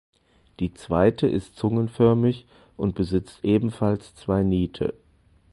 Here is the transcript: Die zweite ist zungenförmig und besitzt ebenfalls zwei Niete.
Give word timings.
Die 0.59 0.73
zweite 0.73 1.27
ist 1.27 1.55
zungenförmig 1.57 2.47
und 2.75 2.95
besitzt 2.95 3.45
ebenfalls 3.45 4.15
zwei 4.15 4.41
Niete. 4.41 4.95